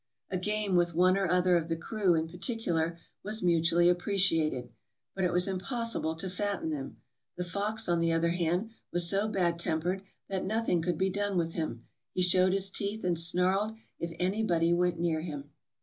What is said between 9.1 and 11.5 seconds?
bad tempered that nothing could be done